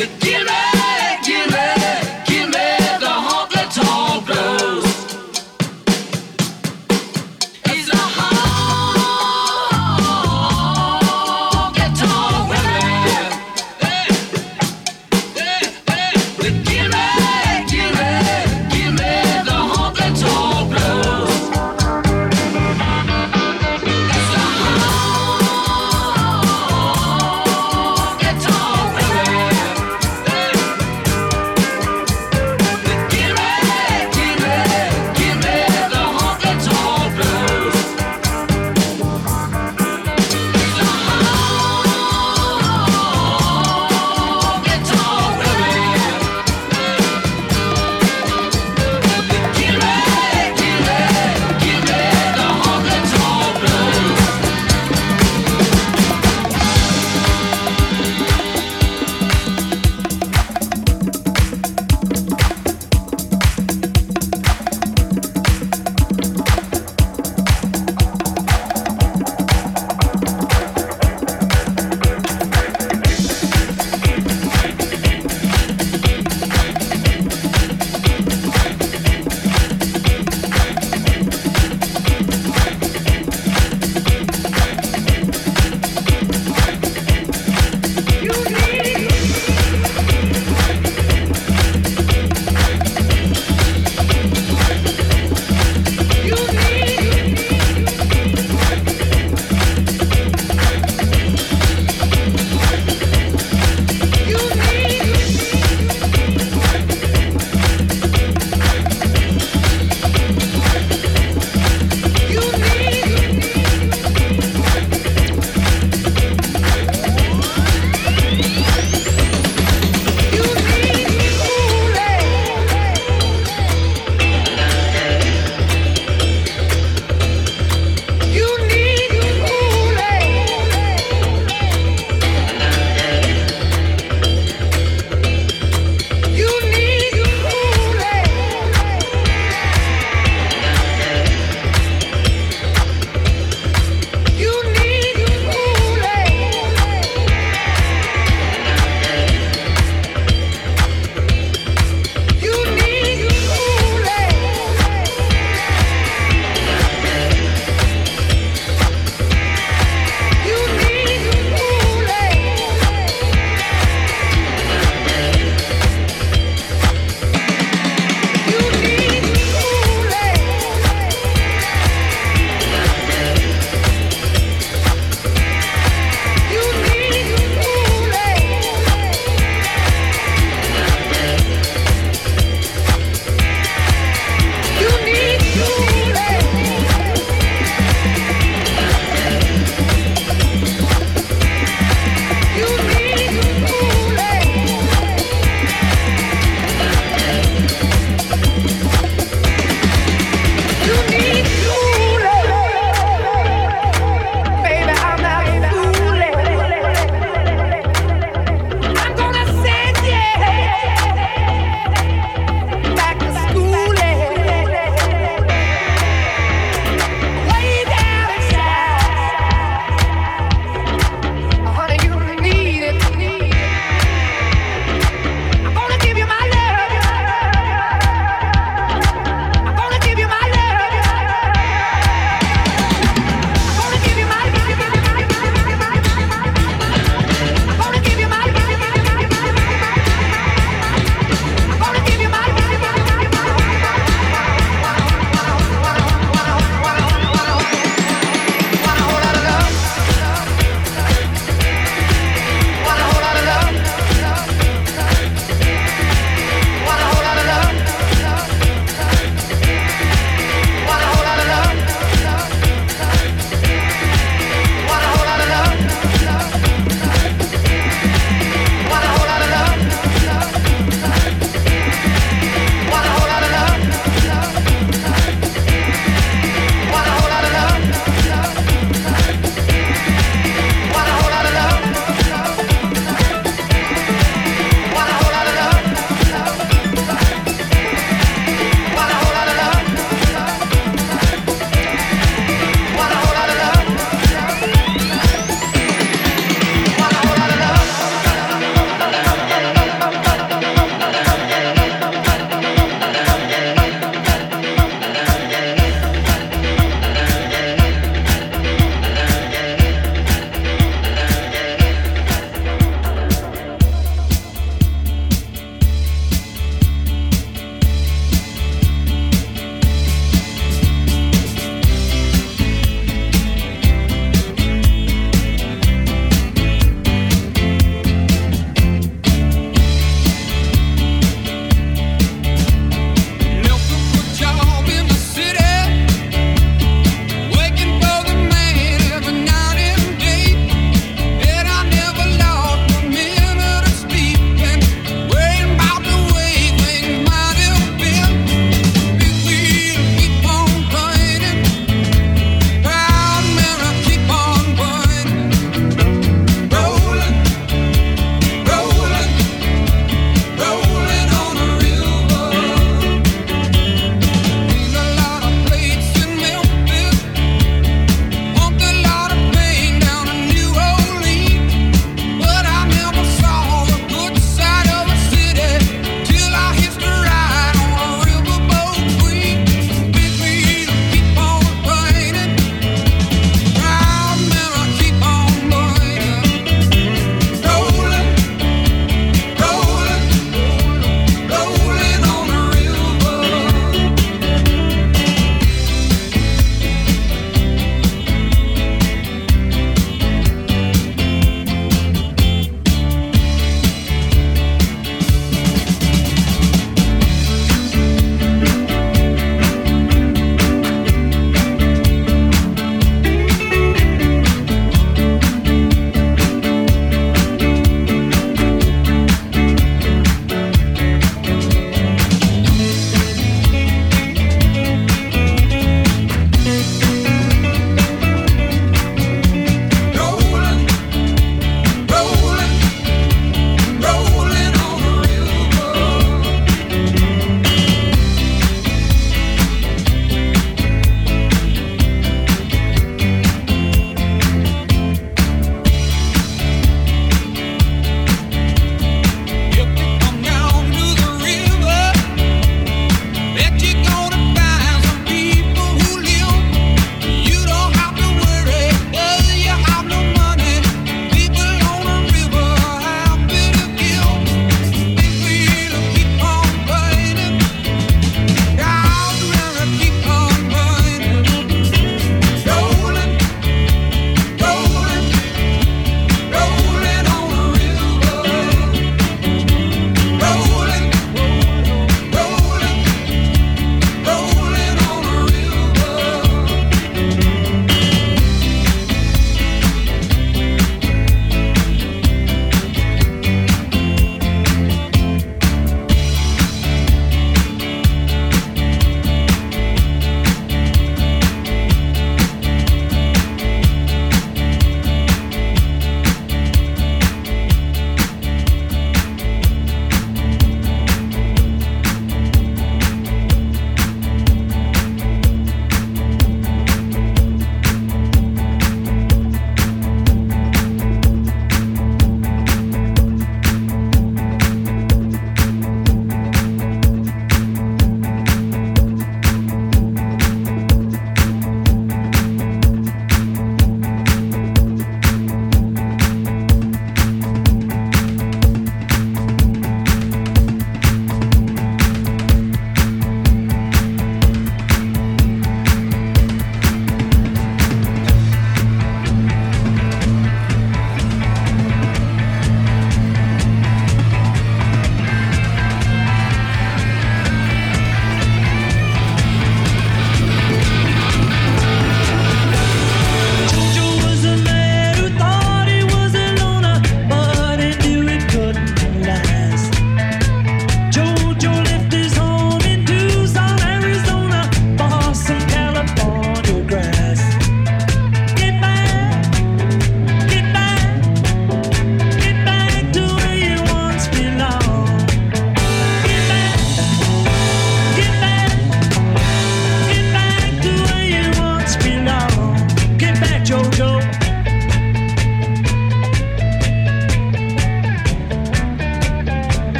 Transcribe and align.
beginning. 0.00 0.69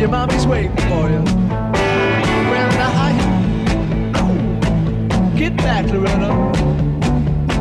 Your 0.00 0.08
mommy's 0.08 0.46
waiting 0.46 0.74
for 0.88 1.10
you. 1.10 1.22
Well, 2.50 2.70
now 2.78 2.90
Get 5.36 5.54
back, 5.58 5.84
Loretta. 5.90 6.32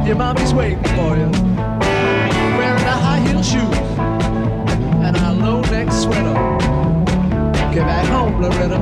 Your 0.07 0.15
mommy's 0.15 0.53
waiting 0.53 0.81
for 0.95 1.17
you. 1.17 1.29
Wearing 2.57 2.85
a 2.85 2.97
high 3.05 3.19
heel 3.27 3.43
shoes 3.43 3.77
and 5.03 5.17
a 5.17 5.33
low 5.33 5.59
neck 5.63 5.91
sweater. 5.91 6.33
Get 7.73 7.85
back 7.85 8.07
home, 8.07 8.41
Loretta. 8.41 8.79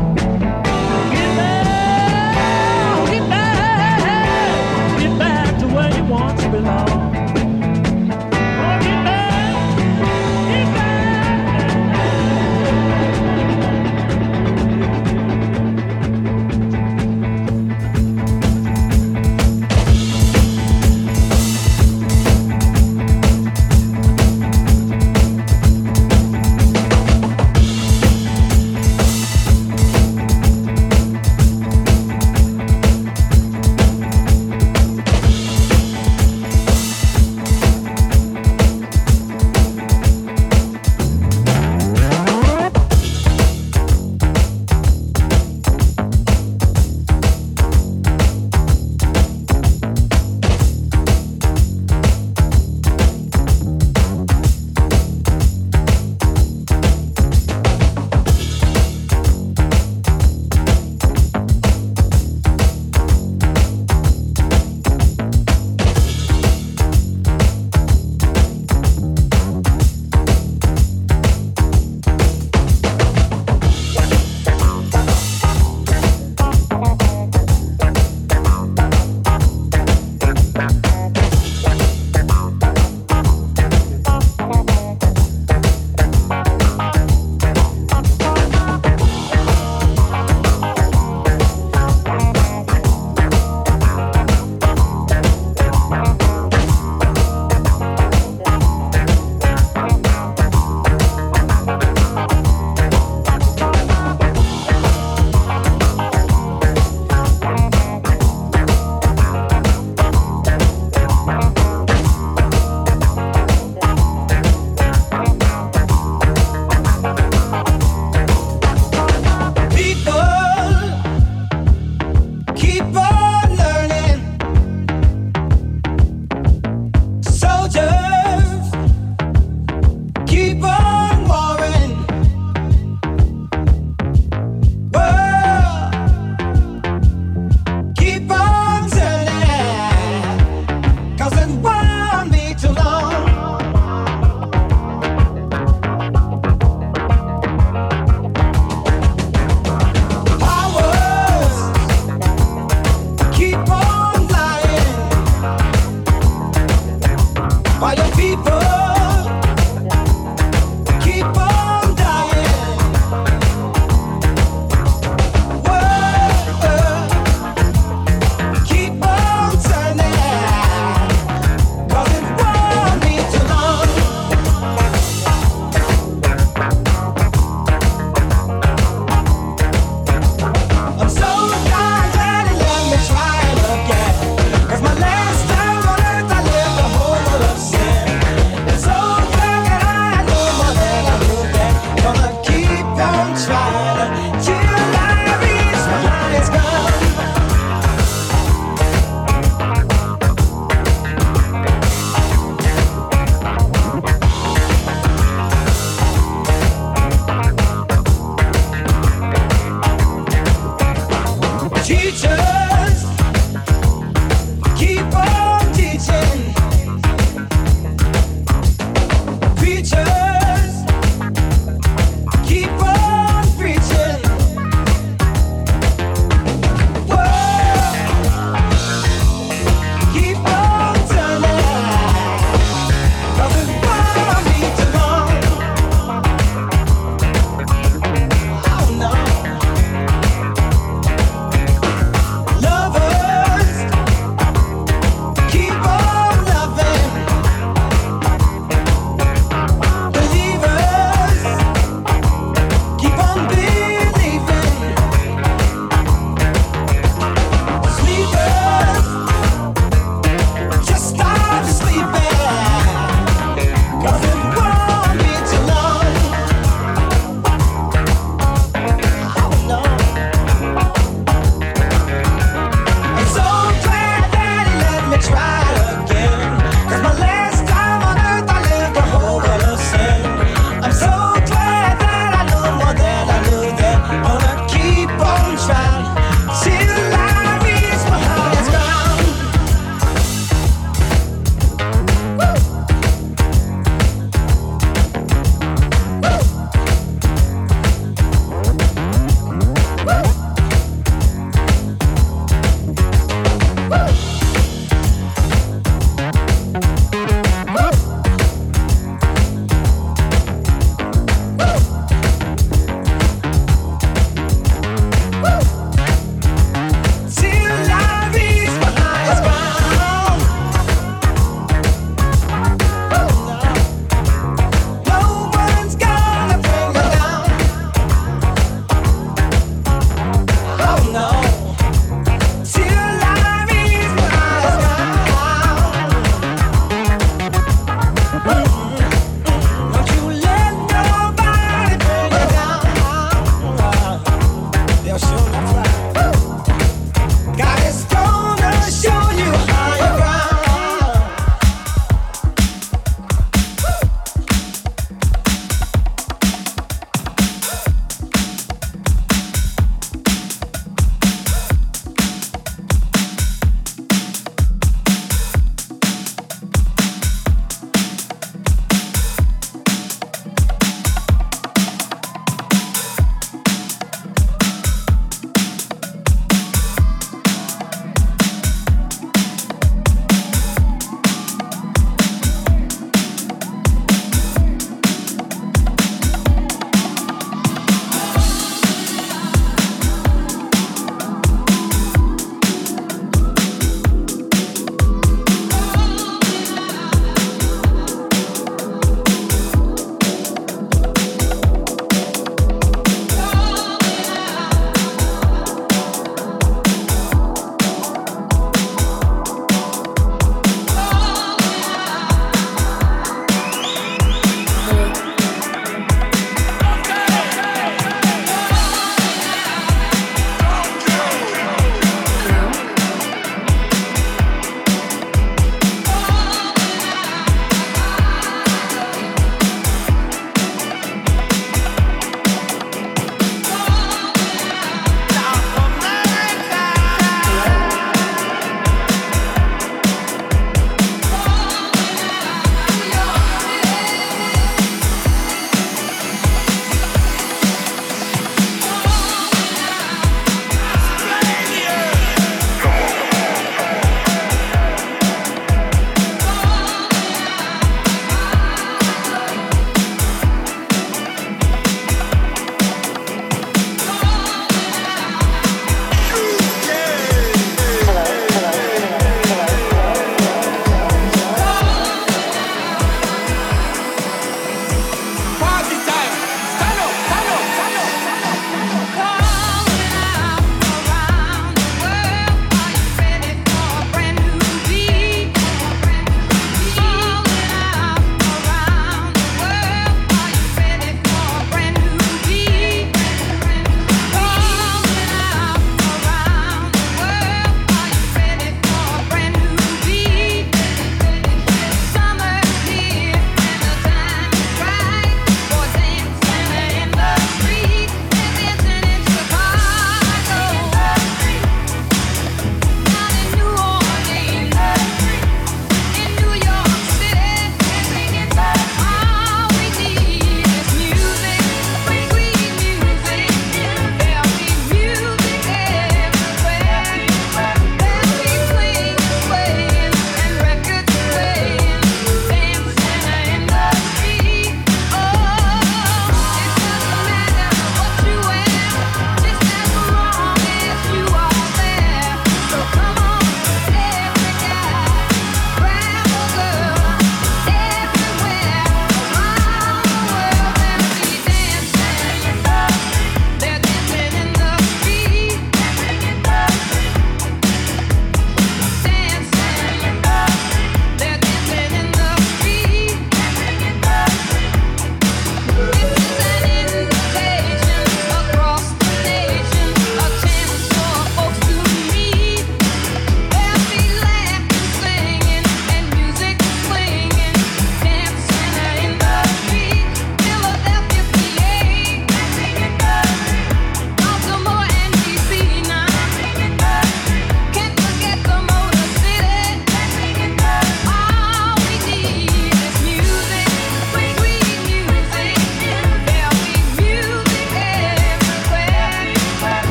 Get 1.12 1.36
back, 1.36 3.10
get 3.10 3.28
back, 3.28 5.00
get 5.00 5.18
back 5.18 5.60
to 5.62 5.68
where 5.68 5.98
you 5.98 6.04
once 6.04 6.44
belong. 6.44 6.87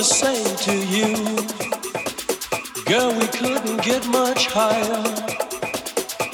To 0.00 0.06
say 0.06 0.56
to 0.56 0.74
you, 0.96 1.14
girl, 2.86 3.12
we 3.18 3.26
couldn't 3.26 3.82
get 3.82 4.06
much 4.08 4.46
higher. 4.46 5.04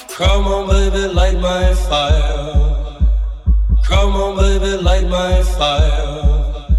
Come 0.08 0.46
on, 0.46 0.68
baby, 0.68 1.12
light 1.12 1.40
my 1.40 1.74
fire. 1.74 3.00
Come 3.84 4.14
on, 4.14 4.36
baby, 4.36 4.80
light 4.80 5.08
my 5.08 5.42
fire. 5.42 6.76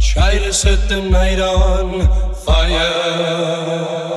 Try 0.00 0.38
to 0.38 0.52
set 0.52 0.88
the 0.88 1.02
night 1.02 1.40
on 1.40 2.06
fire. 2.34 4.11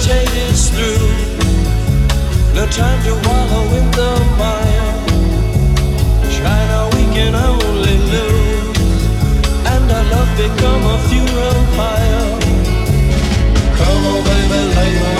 Hesitate 0.00 0.36
is 0.50 0.70
through. 0.70 1.08
No 2.54 2.66
time 2.66 3.02
to 3.04 3.12
wallow 3.28 3.64
in 3.78 3.90
the 3.90 4.12
mire. 4.38 4.92
China, 6.30 6.88
we 6.94 7.02
can 7.14 7.34
only 7.34 7.98
lose, 8.12 9.06
and 9.66 9.90
our 9.90 10.04
love 10.04 10.30
become 10.36 10.82
a 10.86 10.98
funeral 11.08 11.60
pyre. 11.76 12.40
Come 13.76 14.06
on, 14.06 14.24
baby, 14.24 14.60
light 14.74 15.19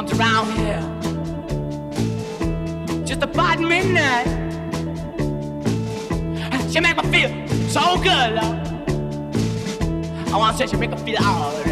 comes 0.00 0.18
around 0.18 0.50
here. 0.52 0.80
Just 3.04 3.22
about 3.22 3.60
midnight. 3.60 4.26
She 6.70 6.80
make 6.80 6.96
me 6.96 7.02
feel 7.12 7.30
so 7.68 7.98
good, 7.98 8.32
love. 8.34 8.56
I 10.32 10.36
wanna 10.38 10.56
say 10.56 10.66
she 10.68 10.76
make 10.76 10.90
me 10.90 10.96
feel 11.04 11.22
all 11.22 11.52
right. 11.64 11.69